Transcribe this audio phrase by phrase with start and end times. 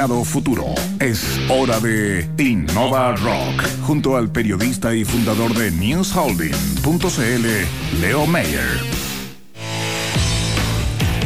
[0.00, 0.64] mercado futuro.
[0.98, 8.80] Es hora de Innova Rock, junto al periodista y fundador de newsholding.cl, Leo Mayer.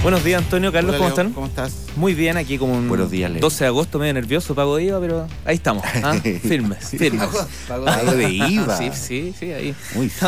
[0.02, 0.73] Buenos días, Antonio.
[0.73, 1.33] Carlos, ¿cómo están?
[1.33, 1.73] ¿Cómo estás?
[1.95, 3.43] Muy bien, aquí como un Buenos días, Leo.
[3.43, 5.84] 12 de agosto, medio nervioso, pago de IVA, pero ahí estamos.
[6.02, 6.15] ¿ah?
[6.43, 7.29] Firmes, firmes.
[7.69, 8.77] Pago de IVA.
[8.79, 9.73] Sí, sí, sí, ahí.
[9.95, 10.11] Muy.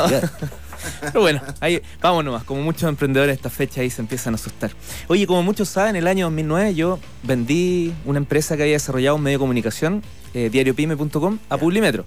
[1.00, 2.45] Pero bueno, ahí vamos nomás.
[2.45, 4.70] Como muchos emprendedores, esta fecha ahí se empiezan a asustar.
[5.09, 9.23] Oye, como muchos saben, el año 2009 yo vendí una empresa que había desarrollado un
[9.23, 10.02] medio de comunicación,
[10.34, 12.04] eh, diariopyme.com, a Publimetro.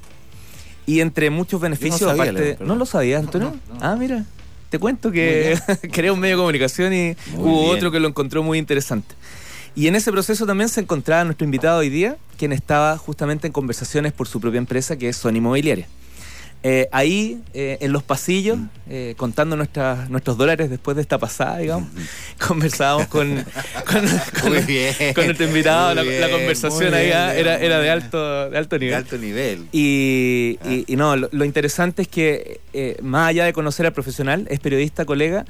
[0.86, 2.58] Y entre muchos beneficios, sabía, aparte.
[2.60, 2.68] Leo.
[2.68, 3.56] ¿No lo sabías, Antonio?
[3.68, 3.80] No, no.
[3.82, 4.26] Ah, mira.
[4.70, 5.58] Te cuento que
[5.92, 7.76] creé un medio de comunicación y Muy hubo bien.
[7.78, 9.16] otro que lo encontró muy interesante.
[9.76, 13.54] Y en ese proceso también se encontraba nuestro invitado hoy día, quien estaba justamente en
[13.54, 15.88] conversaciones por su propia empresa, que es Sony Inmobiliaria.
[16.62, 18.70] Eh, ahí, eh, en los pasillos, Mm.
[18.90, 21.88] eh, contando nuestras, nuestros dólares después de esta pasada, digamos,
[22.48, 23.34] conversábamos con,
[23.86, 24.06] con,
[24.42, 25.94] con- con nuestro invitado.
[25.96, 28.96] La, conversación ahí ah, era, era de alto, de alto De nivel.
[28.96, 29.68] alto nivel.
[29.72, 30.68] Y, Ah.
[30.70, 32.60] y- y no, lo, lo interesante es que
[33.02, 35.46] más allá de conocer al profesional, es periodista, colega,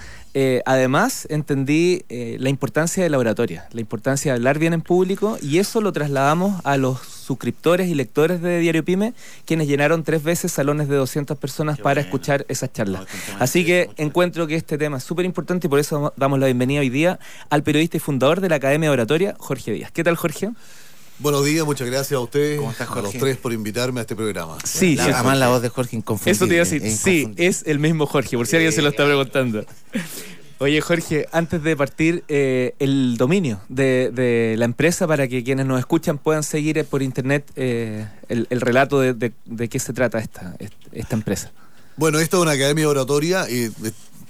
[0.66, 5.58] además entendí la importancia de la oratoria, la importancia de hablar bien en público y
[5.58, 7.00] eso lo trasladamos a los
[7.34, 9.14] suscriptores y lectores de Diario Pyme,
[9.46, 12.08] quienes llenaron tres veces salones de 200 personas Qué para bueno.
[12.08, 13.02] escuchar esas charlas.
[13.02, 16.48] No, Así que encuentro que este tema es súper importante y por eso damos la
[16.48, 17.20] bienvenida hoy día
[17.52, 19.92] al periodista y fundador de la Academia de Oratoria, Jorge Díaz.
[19.92, 20.50] ¿Qué tal, Jorge?
[21.20, 23.20] Buenos días, muchas gracias a ustedes, ¿Cómo estás, a los Jorge?
[23.20, 24.58] tres por invitarme a este programa.
[24.64, 26.32] Sí, La- sí, además la voz de Jorge inconfundible.
[26.32, 26.82] Eso te iba a decir.
[26.84, 29.66] es Sí, es el mismo Jorge, por si alguien se lo está preguntando.
[30.62, 35.80] Oye, Jorge, antes de partir, eh, el dominio de, la empresa para que quienes nos
[35.80, 39.32] escuchan puedan seguir eh, por internet eh, el, el relato de,
[39.70, 40.58] qué se trata esta,
[40.92, 41.54] esta empresa.
[41.96, 43.72] Bueno, esta es una academia de oratoria y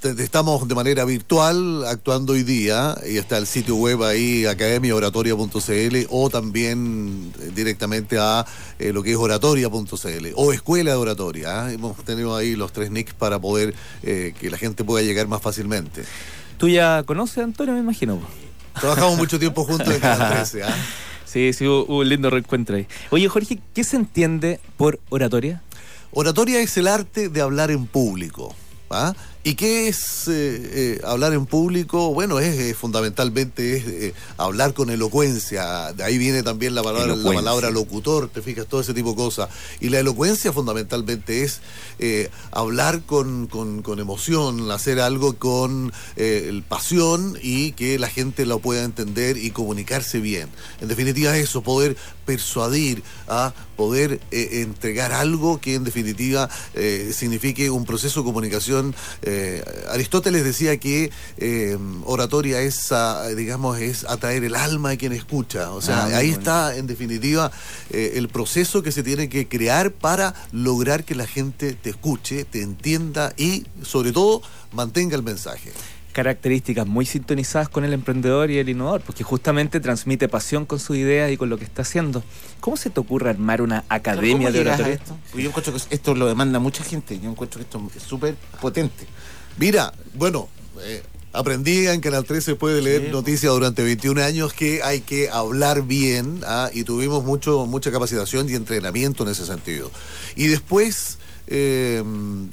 [0.03, 6.29] estamos de manera virtual actuando hoy día y está el sitio web ahí academiaoratoria.cl o
[6.29, 8.45] también eh, directamente a
[8.79, 11.65] eh, lo que es oratoria.cl o escuela de oratoria.
[11.65, 11.71] ¿ah?
[11.71, 15.41] Hemos tenido ahí los tres nicks para poder eh, que la gente pueda llegar más
[15.41, 16.03] fácilmente.
[16.57, 18.19] ¿Tú ya conoces a Antonio, me imagino?
[18.79, 20.63] Trabajamos mucho tiempo juntos en Canal 13.
[20.63, 20.75] ¿ah?
[21.25, 22.87] Sí, sí, hubo, hubo un lindo reencuentro ahí.
[23.09, 25.61] Oye, Jorge, ¿qué se entiende por oratoria?
[26.11, 28.55] Oratoria es el arte de hablar en público.
[28.89, 29.13] ¿ah?
[29.41, 30.31] ¿Y qué es eh,
[30.97, 32.13] eh, hablar en público?
[32.13, 35.93] Bueno, es eh, fundamentalmente es, eh, hablar con elocuencia.
[35.93, 39.15] De ahí viene también la palabra, la palabra locutor, te fijas, todo ese tipo de
[39.15, 39.49] cosas.
[39.79, 41.61] Y la elocuencia fundamentalmente es
[42.51, 48.45] hablar con, con- con emoción, hacer algo con eh, el pasión y que la gente
[48.45, 50.49] lo pueda entender y comunicarse bien.
[50.81, 51.95] En definitiva, eso, poder
[52.25, 58.93] persuadir, a poder eh, entregar algo que en definitiva eh, signifique un proceso de comunicación.
[59.29, 62.89] Eh, Aristóteles decía que eh, oratoria es,
[63.35, 65.71] digamos, es atraer el alma de quien escucha.
[65.71, 66.39] O sea, Ah, ahí bueno.
[66.39, 67.51] está en definitiva
[67.91, 72.45] eh, el proceso que se tiene que crear para lograr que la gente te escuche,
[72.45, 74.41] te entienda y sobre todo
[74.73, 75.71] mantenga el mensaje.
[76.23, 80.97] Características muy sintonizadas con el emprendedor y el innovador, porque justamente transmite pasión con sus
[80.97, 82.21] ideas y con lo que está haciendo.
[82.59, 84.93] ¿Cómo se te ocurre armar una academia ¿Cómo de oratoria?
[84.95, 85.17] esto?
[85.33, 87.17] Yo encuentro que esto lo demanda mucha gente.
[87.19, 89.05] Yo encuentro que esto es súper potente.
[89.57, 90.49] Mira, bueno,
[90.81, 93.11] eh, aprendí en Canal 13 después de leer Sí.
[93.11, 96.69] noticias durante 21 años que hay que hablar bien ¿ah?
[96.73, 99.89] y tuvimos mucho, mucha capacitación y entrenamiento en ese sentido.
[100.35, 101.17] Y después
[101.51, 102.03] eh,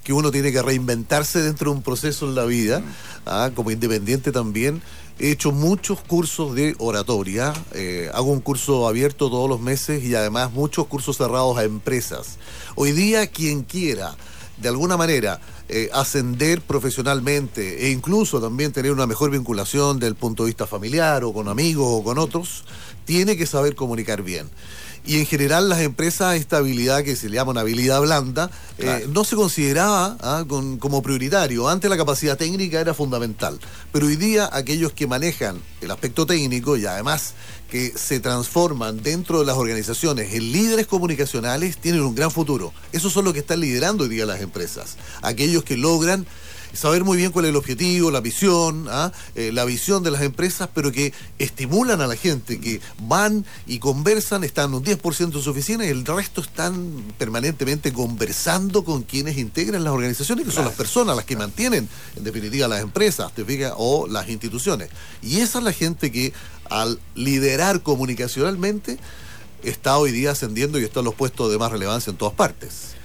[0.03, 2.83] que uno tiene que reinventarse dentro de un proceso en la vida,
[3.27, 3.51] ¿ah?
[3.55, 4.83] como independiente también.
[5.19, 10.15] He hecho muchos cursos de oratoria, eh, hago un curso abierto todos los meses y
[10.15, 12.37] además muchos cursos cerrados a empresas.
[12.75, 14.15] Hoy día quien quiera
[14.59, 20.45] de alguna manera eh, ascender profesionalmente e incluso también tener una mejor vinculación del punto
[20.45, 22.65] de vista familiar o con amigos o con otros,
[23.05, 24.49] tiene que saber comunicar bien.
[25.07, 29.07] Y en general las empresas esta habilidad que se le llama una habilidad blanda eh,
[29.13, 31.69] no se consideraba ah, con- como prioritario.
[31.69, 33.59] Antes la capacidad técnica era fundamental,
[33.93, 37.35] pero hoy día aquellos que manejan el aspecto técnico y además
[37.71, 42.73] que se transforman dentro de las organizaciones en líderes comunicacionales tienen un gran futuro.
[42.93, 44.97] Esos son los que están liderando hoy día las empresas.
[45.23, 46.27] Aquellos que logran
[46.73, 49.13] saber muy bien cuál es el objetivo, la visión, ¿ah?
[49.35, 53.79] Eh, la visión de las empresas, pero que estimulan a la gente, que van y
[53.79, 59.39] conversan, están un 10% en su oficina y el resto están permanentemente conversando con quienes
[59.39, 63.45] integran las organizaciones, que son las personas las que mantienen, en definitiva, las empresas, ¿te
[63.45, 63.73] fijas?
[63.77, 64.91] O las instituciones.
[65.23, 66.33] Y esa es la gente que
[66.69, 68.99] al liderar comunicacionalmente
[69.63, 72.96] está hoy día ascendiendo y está en los puestos de más relevancia en todas partes.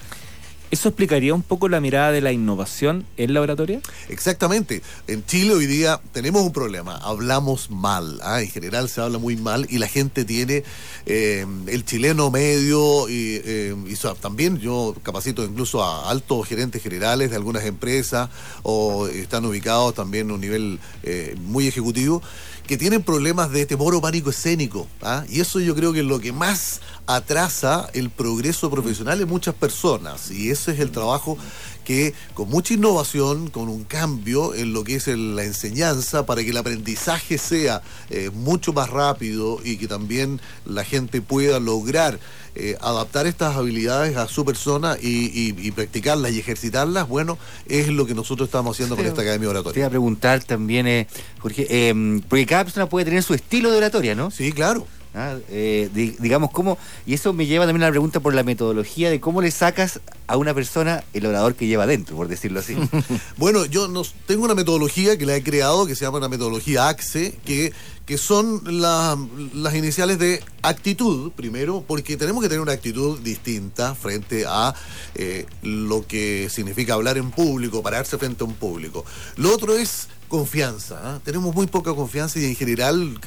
[0.71, 3.81] ¿Eso explicaría un poco la mirada de la innovación en la oratoria?
[4.07, 4.81] Exactamente.
[5.05, 6.95] En Chile hoy día tenemos un problema.
[6.95, 8.21] Hablamos mal.
[8.23, 8.41] ¿ah?
[8.41, 10.63] En general se habla muy mal y la gente tiene
[11.05, 13.75] eh, el chileno medio y, eh,
[14.21, 18.29] también yo capacito incluso a altos gerentes generales de algunas empresas
[18.63, 22.21] o están ubicados también a un nivel eh, muy ejecutivo
[22.65, 24.87] que tienen problemas de temor o pánico escénico.
[25.01, 25.25] ¿ah?
[25.27, 29.53] Y eso yo creo que es lo que más atrasa el progreso profesional de muchas
[29.55, 30.31] personas.
[30.31, 31.37] Y ese es el trabajo
[31.83, 36.43] que con mucha innovación, con un cambio en lo que es el- la enseñanza, para
[36.43, 37.81] que el aprendizaje sea
[38.11, 42.19] eh, mucho más rápido y que también la gente pueda lograr
[42.53, 47.87] eh, adaptar estas habilidades a su persona y, y- y practicarlas y ejercitarlas, bueno, es
[47.87, 49.79] lo que nosotros estamos haciendo con esta Academia Te Oratoria.
[49.79, 51.07] iba a preguntar también, eh,
[51.39, 54.31] Jorge, eh, porque cada persona puede tener su estilo de oratoria, ¿no?
[54.31, 54.85] Sí, claro.
[55.13, 58.43] Ah, eh, di- digamos, cómo, y eso me lleva también a la pregunta por la
[58.43, 62.61] metodología de cómo le sacas a una persona el orador que lleva adentro, por decirlo
[62.61, 62.77] así.
[63.37, 66.87] Bueno, yo nos, tengo una metodología que la he creado que se llama una metodología
[66.87, 67.73] AXE, que,
[68.05, 69.17] que son la-
[69.53, 74.73] las iniciales de actitud, primero, porque tenemos que tener una actitud distinta frente a
[75.15, 79.03] eh, lo que significa hablar en público, pararse frente a un público.
[79.35, 81.01] Lo otro es confianza.
[81.03, 81.19] ¿ah?
[81.25, 83.19] Tenemos muy poca confianza y en general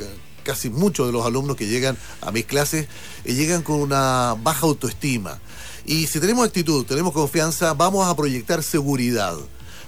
[0.44, 2.86] casi muchos de los alumnos que llegan a mis clases
[3.24, 5.40] eh, llegan con una baja autoestima.
[5.84, 9.36] Y si tenemos actitud, tenemos confianza, vamos a proyectar seguridad.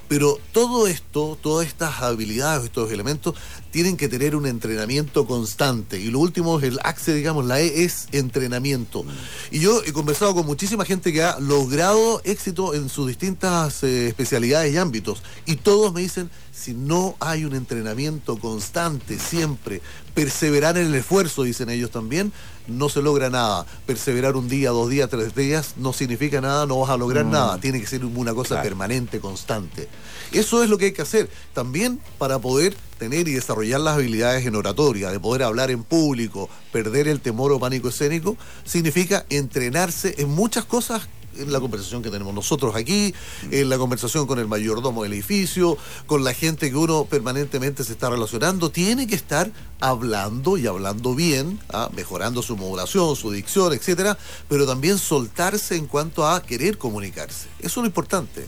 [0.09, 3.35] Pero todo esto, todas estas habilidades, estos elementos,
[3.73, 5.99] tienen que tener un entrenamiento constante.
[5.99, 9.05] Y lo último es el AXE, digamos, la E es entrenamiento.
[9.51, 14.09] Y yo he conversado con muchísima gente que ha logrado éxito en sus distintas eh,
[14.09, 15.23] especialidades y ámbitos.
[15.45, 19.83] Y todos me dicen, si no hay un entrenamiento constante, siempre,
[20.17, 22.33] perseverar en el esfuerzo, dicen ellos también,
[22.67, 23.67] no se logra nada.
[23.85, 27.61] Perseverar un día, dos días, tres días no significa nada, no vas a lograr nada.
[27.61, 28.63] Tiene que ser una cosa Claro.
[28.65, 29.89] permanente, constante.
[30.33, 31.29] Eso es lo que hay que hacer.
[31.53, 36.49] También para poder tener y desarrollar las habilidades en oratoria, de poder hablar en público,
[36.73, 42.11] perder el temor o pánico escénico, significa entrenarse en muchas cosas en la conversación que
[42.11, 43.15] tenemos nosotros aquí,
[43.51, 47.93] en la conversación con el mayordomo del edificio, con la gente que uno permanentemente se
[47.93, 49.51] está relacionando, tiene que estar
[49.81, 51.91] hablando y hablando bien, ¿ah?
[51.95, 54.19] mejorando su modulación, su dicción, etcétera,
[54.49, 57.49] pero también soltarse en cuanto a querer comunicarse.
[57.59, 58.47] Eso es lo importante.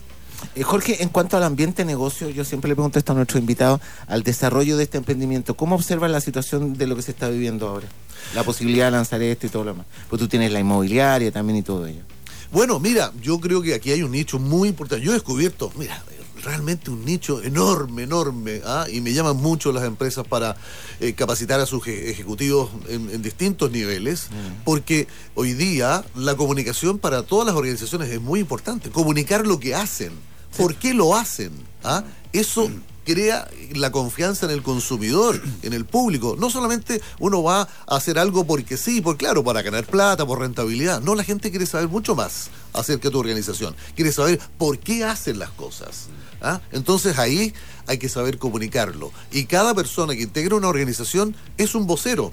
[0.55, 3.81] Eh, Jorge, en cuanto al ambiente negocio, yo siempre le pregunto esto a nuestros invitados,
[4.07, 7.69] al desarrollo de este emprendimiento, ¿cómo observan la situación de lo que se está viviendo
[7.69, 7.89] ahora?
[8.35, 9.87] La posibilidad de lanzar esto y todo lo demás.
[10.09, 12.03] Pues tú tienes la inmobiliaria también y todo ello.
[12.51, 15.05] Bueno, mira, yo creo que aquí hay un nicho muy importante.
[15.05, 16.03] Yo he descubierto, mira,
[16.43, 18.87] realmente un nicho enorme, enorme, ¿ah?
[18.91, 20.57] y me llaman mucho las empresas para
[21.01, 24.29] eh, capacitar a sus eje- ejecutivos en, en distintos niveles,
[24.65, 28.89] porque hoy día la comunicación para todas las organizaciones es muy importante.
[28.91, 30.13] Comunicar lo que hacen,
[30.57, 31.51] por qué lo hacen.
[31.85, 32.05] ¿ah?
[32.33, 32.71] Eso
[33.09, 36.37] crea la confianza en el consumidor, en el público.
[36.39, 40.41] No solamente uno va a hacer algo porque sí, por claro, para ganar plata, por
[40.41, 41.01] rentabilidad.
[41.01, 43.75] No, la gente quiere saber mucho más acerca de tu organización.
[43.97, 46.09] Quiere saber por qué hacen las cosas.
[46.43, 46.61] ¿ah?
[46.71, 47.55] Entonces ahí
[47.87, 49.11] hay que saber comunicarlo.
[49.33, 52.31] Y cada persona que integra una organización es un vocero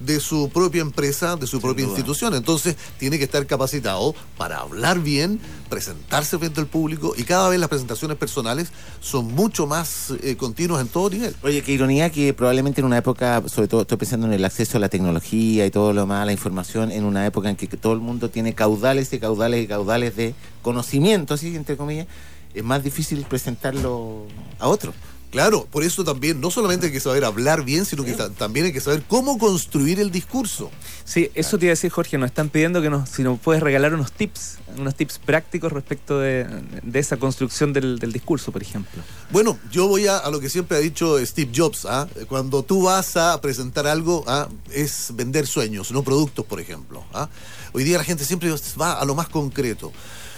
[0.00, 2.34] de su propia empresa, de su propia institución.
[2.34, 7.60] Entonces tiene que estar capacitado para hablar bien, presentarse frente al público y cada vez
[7.60, 11.36] las presentaciones personales son mucho más eh, continuas en todo nivel.
[11.42, 14.78] Oye, qué ironía que probablemente en una época, sobre todo estoy pensando en el acceso
[14.78, 17.68] a la tecnología y todo lo demás, a la información, en una época en que
[17.68, 22.06] todo el mundo tiene caudales y caudales y caudales de conocimiento, así entre comillas,
[22.54, 24.24] es más difícil presentarlo
[24.58, 24.94] a otros.
[25.30, 28.66] Claro, por eso también no solamente hay que saber hablar bien, sino que ta- también
[28.66, 30.70] hay que saber cómo construir el discurso.
[31.04, 32.18] Sí, eso te iba a decir, Jorge.
[32.18, 36.18] Nos están pidiendo que nos, si nos puedes regalar unos tips, unos tips prácticos respecto
[36.18, 36.46] de,
[36.82, 39.02] de esa construcción del, del discurso, por ejemplo.
[39.30, 41.84] Bueno, yo voy a, a lo que siempre ha dicho Steve Jobs.
[41.86, 42.08] ¿ah?
[42.28, 44.48] Cuando tú vas a presentar algo, ¿ah?
[44.72, 47.04] es vender sueños, no productos, por ejemplo.
[47.14, 47.28] ¿ah?
[47.72, 49.92] Hoy día la gente siempre va a lo más concreto.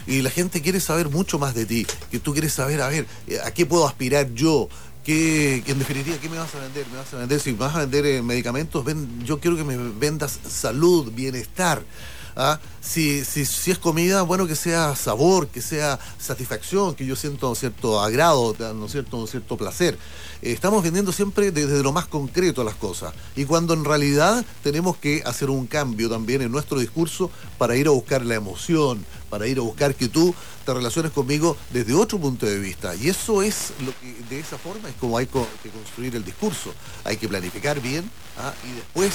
[0.07, 1.87] Y la gente quiere saber mucho más de ti.
[2.11, 4.69] Que tú quieres saber, a ver, eh, ¿a qué puedo aspirar yo?
[5.05, 6.87] ¿Qué, en definitiva, ¿qué me vas a vender?
[6.91, 7.41] ¿Me vas a vender?
[7.41, 11.83] Si vas a vender eh, medicamentos, ven- yo quiero que me vendas salud, bienestar.
[12.37, 12.59] ¿Ah?
[12.81, 17.49] Si, si, si es comida, bueno, que sea sabor, que sea satisfacción, que yo siento
[17.49, 19.17] un cierto agrado, ¿no cierto?
[19.17, 19.99] un cierto placer.
[20.43, 23.15] Estamos vendiendo siempre desde lo más concreto las cosas.
[23.37, 27.87] Y cuando en realidad tenemos que hacer un cambio también en nuestro discurso para ir
[27.87, 30.35] a buscar la emoción, para ir a buscar que tú
[30.67, 32.95] te relaciones conmigo desde otro punto de vista.
[32.97, 36.75] Y eso es lo que, de esa forma es como hay que construir el discurso.
[37.05, 38.53] Hay que planificar bien ¿ah?
[38.69, 39.13] y después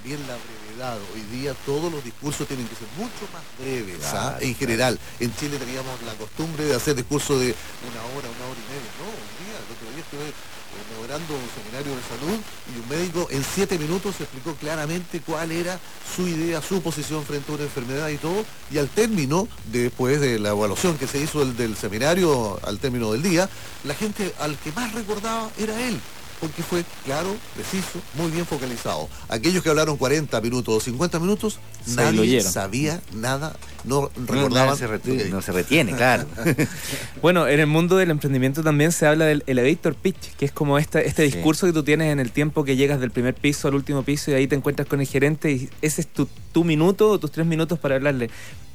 [0.00, 0.98] también la brevedad.
[1.14, 4.38] Hoy día todos los discursos tienen que ser mucho más breves, ¿ah?
[4.40, 4.98] en general.
[5.18, 7.54] En Chile teníamos la costumbre de hacer discursos de
[7.84, 8.90] una hora, una hora y media.
[8.98, 12.40] No, un día, el otro día estuve eh, moderando un seminario de salud
[12.74, 15.78] y un médico en siete minutos explicó claramente cuál era
[16.16, 18.44] su idea, su posición frente a una enfermedad y todo.
[18.70, 23.12] Y al término, después de la evaluación que se hizo del, del seminario, al término
[23.12, 23.50] del día,
[23.84, 26.00] la gente al que más recordaba era él
[26.40, 29.08] porque fue claro, preciso, muy bien focalizado.
[29.28, 33.54] Aquellos que hablaron 40 minutos o 50 minutos, Se nadie sabía nada,
[33.84, 34.70] no No, recordaban.
[34.70, 36.24] no se, retiene, no se retiene, claro.
[37.22, 40.78] Bueno, en el mundo del emprendimiento también se habla del elevator pitch, que es como
[40.78, 41.36] este, este Sí.
[41.36, 44.30] discurso que tú tienes en el tiempo que llegas del primer piso al último piso
[44.30, 47.30] y ahí te encuentras con el gerente y ese es tu, tu minuto o tus
[47.30, 48.30] tres minutos para hablarle.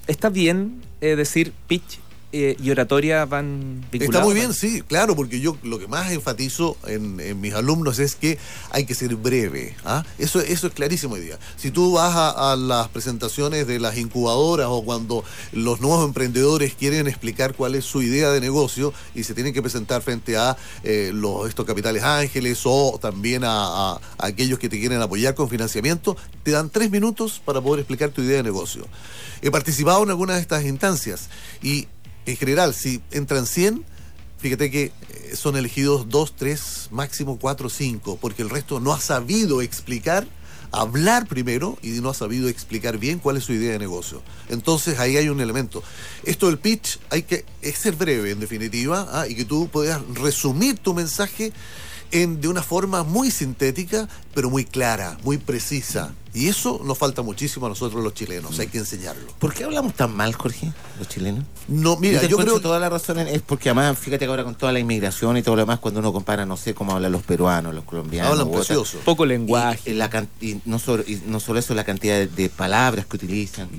[0.07, 1.97] ¿Está bien eh, decir pitch
[2.37, 4.15] eh, y oratoria van vinculados?
[4.15, 7.99] Está muy bien, sí, claro, porque yo lo que más enfatizo en, en mis alumnos
[7.99, 8.37] es que
[8.71, 9.75] hay que ser breve.
[9.85, 10.03] ¿ah?
[10.17, 11.39] Eso, eso es clarísimo hoy día.
[11.55, 15.23] Si tú vas a, a las presentaciones de las incubadoras o cuando
[15.53, 19.61] los nuevos emprendedores quieren explicar cuál es su idea de negocio y se tienen que
[19.61, 23.51] presentar frente a eh, los, estos capitales ángeles o también a,
[23.93, 27.79] a- a aquellos que te quieren apoyar con financiamiento, te dan tres minutos para poder
[27.79, 28.85] explicar tu idea de negocio.
[29.41, 31.29] He participado en algunas de estas instancias
[31.61, 31.87] y
[32.25, 33.83] en general, si entran 100,
[34.37, 38.99] fíjate que eh, son elegidos 2, 3, máximo 4, 5, porque el resto no ha
[38.99, 40.27] sabido explicar,
[40.71, 44.21] hablar primero y no ha sabido explicar bien cuál es su idea de negocio.
[44.49, 45.83] Entonces ahí hay un elemento.
[46.23, 49.27] Esto del pitch hay que es ser breve en definitiva ¿ah?
[49.27, 51.53] y que tú puedas resumir tu mensaje
[52.23, 56.13] en, de una forma muy sintética, pero muy clara, muy precisa.
[56.33, 59.23] Y eso nos falta muchísimo a nosotros los chilenos, hay que enseñarlo.
[59.39, 61.45] ¿Por qué hablamos tan mal, Jorge, los chilenos?
[61.69, 64.73] No, mira, yo creo toda la razón es porque además, fíjate que ahora con toda
[64.73, 67.73] la inmigración y todo lo demás, cuando uno compara, no sé cómo hablan los peruanos,
[67.73, 68.31] los colombianos.
[68.33, 68.97] hablan precioso.
[69.05, 69.91] Poco lenguaje.
[69.91, 73.05] y la can- y no, solo, y no solo eso, la cantidad de, de palabras
[73.05, 73.69] que utilizan.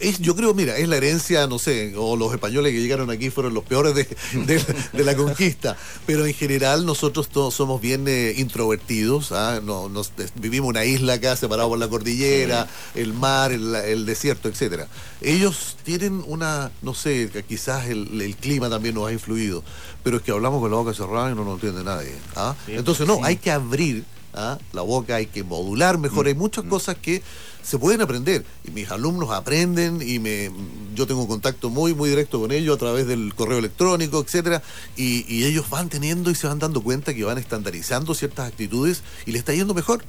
[0.00, 3.30] Es, yo creo, mira, es la herencia, no sé, o los españoles que llegaron aquí
[3.30, 4.04] fueron los peores de,
[4.46, 5.76] de- de la conquista,
[6.06, 9.60] pero en general nosotros todos somos bien eh, introvertidos, ¿ah?
[9.64, 14.06] No- nos- des- vivimos una isla acá separada por la cordillera, el mar, el, el
[14.06, 14.86] desierto, etcétera.
[15.20, 19.64] Ellos tienen una, no sé, quizás el, el clima también nos ha influido,
[20.04, 22.12] pero es que hablamos con la boca cerrada y no nos entiende nadie.
[22.36, 22.54] ¿ah?
[22.68, 24.58] Entonces, no, hay que abrir ¿ah?
[24.72, 27.22] la boca, hay que modular mejor, hay muchas cosas que
[27.62, 28.44] se pueden aprender.
[28.64, 30.50] Y mis alumnos aprenden y me
[30.94, 34.62] yo tengo contacto muy muy directo con ellos a través del correo electrónico etcétera.
[34.96, 39.02] Y, y ellos van teniendo y se van dando cuenta que van estandarizando ciertas actitudes
[39.26, 40.04] y les está yendo mejor.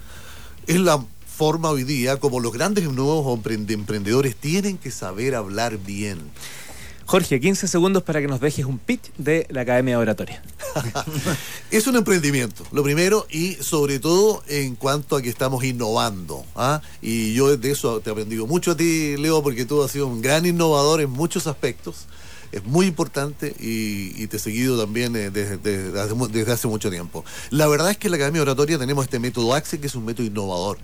[0.68, 5.78] Es la forma hoy día como los grandes nuevos emprende- emprendedores tienen que saber hablar
[5.78, 6.20] bien
[7.10, 10.44] Jorge, 15 segundos para que nos dejes un pitch de la Academia de Oratoria.
[11.72, 16.46] Es un emprendimiento, lo primero, y sobre todo en cuanto a que estamos innovando.
[16.56, 16.84] ¿ah?
[17.02, 20.06] Y yo de eso te he aprendido mucho a ti, Leo, porque tú has sido
[20.06, 22.06] un gran innovador en muchos aspectos.
[22.52, 27.26] Es muy importante y, te he seguido también eh, desde, desde hace, mucho tiempo.
[27.50, 29.96] La verdad es que en la Academia de Oratoria tenemos este método AXE, que es
[29.96, 30.78] un método innovador.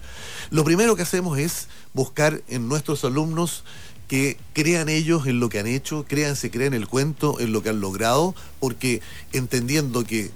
[0.50, 3.64] Lo primero que hacemos es buscar en nuestros alumnos
[4.08, 7.64] que crean ellos en lo que han hecho, crean, se crean el cuento, en lo
[7.64, 9.02] que han logrado, porque
[9.34, 10.32] entendiendo que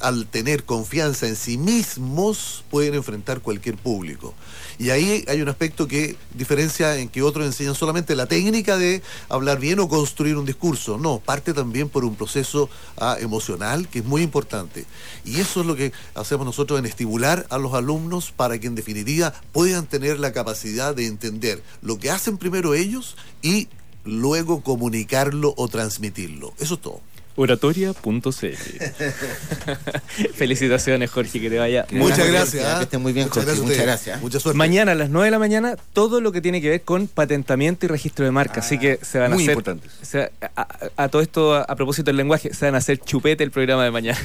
[0.00, 4.34] al tener confianza en sí mismos pueden enfrentar cualquier público.
[4.78, 9.02] Y ahí hay un aspecto que diferencia en que otros enseñan solamente la técnica de
[9.28, 10.98] hablar bien o construir un discurso.
[10.98, 14.84] No, parte también por un proceso ah, emocional que es muy importante.
[15.24, 18.74] Y eso es lo que hacemos nosotros en estimular a los alumnos para que en
[18.74, 23.68] definitiva puedan tener la capacidad de entender lo que hacen primero ellos y
[24.04, 26.52] luego comunicarlo o transmitirlo.
[26.58, 27.00] Eso es todo.
[27.36, 28.46] Oratoria.cl
[30.34, 32.32] Felicitaciones, Jorge, que te vaya muy Muchas bien.
[32.32, 32.62] gracias.
[32.64, 32.82] Que ¿ah?
[32.82, 34.20] estén muy bien, Jorge, a muchas gracias.
[34.22, 34.56] Mucha suerte.
[34.56, 37.86] Mañana a las 9 de la mañana, todo lo que tiene que ver con patentamiento
[37.86, 38.60] y registro de marca.
[38.60, 39.52] Así que se van a muy hacer.
[39.58, 39.92] importantes.
[40.02, 42.98] se- a, a- a todo esto, a, a propósito del lenguaje, se van a hacer
[43.00, 44.18] chupete el programa de mañana.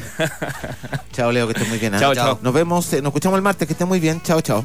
[1.11, 1.93] Chao, Leo, que estés muy bien.
[1.95, 1.99] ¿ah?
[1.99, 2.39] Chao, chao.
[2.41, 4.21] Nos vemos, eh, nos escuchamos el martes, que estés muy bien.
[4.21, 4.63] Chao, chao.